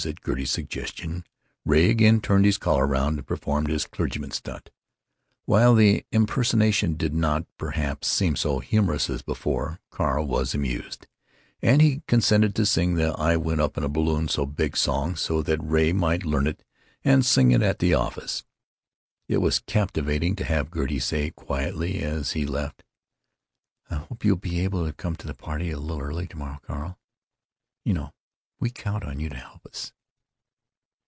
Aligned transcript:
At 0.03 0.23
Gertie's 0.23 0.49
suggestion, 0.49 1.25
Ray 1.63 1.91
again 1.91 2.21
turned 2.21 2.45
his 2.45 2.57
collar 2.57 2.87
round 2.87 3.19
and 3.19 3.27
performed 3.27 3.67
his 3.69 3.85
"clergyman 3.85 4.31
stunt." 4.31 4.71
While 5.45 5.75
the 5.75 6.07
impersonation 6.11 6.95
did 6.95 7.13
not, 7.13 7.45
perhaps, 7.59 8.07
seem 8.07 8.35
so 8.35 8.57
humorous 8.57 9.11
as 9.11 9.21
before, 9.21 9.79
Carl 9.91 10.25
was 10.25 10.55
amused; 10.55 11.05
and 11.61 11.83
he 11.83 12.01
consented 12.07 12.55
to 12.55 12.65
sing 12.65 12.95
the 12.95 13.09
"I 13.13 13.37
went 13.37 13.61
up 13.61 13.77
in 13.77 13.83
a 13.83 13.87
balloon 13.87 14.27
so 14.27 14.47
big" 14.47 14.75
song, 14.75 15.15
so 15.15 15.43
that 15.43 15.61
Ray 15.61 15.93
might 15.93 16.25
learn 16.25 16.47
it 16.47 16.63
and 17.03 17.23
sing 17.23 17.51
it 17.51 17.61
at 17.61 17.77
the 17.77 17.93
office. 17.93 18.43
It 19.27 19.37
was 19.37 19.59
captivating 19.59 20.35
to 20.37 20.45
have 20.45 20.71
Gertie 20.73 20.97
say, 20.97 21.29
quietly, 21.29 21.99
as 22.01 22.31
he 22.31 22.47
left: 22.47 22.83
"I 23.91 23.97
hope 23.97 24.25
you'll 24.25 24.35
be 24.37 24.61
able 24.61 24.83
to 24.87 24.93
come 24.93 25.15
to 25.17 25.27
the 25.27 25.35
party 25.35 25.69
a 25.69 25.77
little 25.77 26.01
early 26.01 26.25
to 26.25 26.37
morrow, 26.37 26.57
Carl. 26.65 26.97
You 27.85 27.93
know 27.93 28.13
we 28.59 28.69
count 28.69 29.03
on 29.03 29.19
you 29.19 29.27
to 29.27 29.35
help 29.35 29.65
us." 29.65 29.91